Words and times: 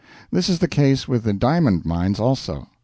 This 0.31 0.49
is 0.49 0.57
the 0.57 0.67
case 0.67 1.07
with 1.07 1.25
the 1.25 1.31
diamond 1.33 1.85
mines 1.85 2.19
also. 2.19 2.67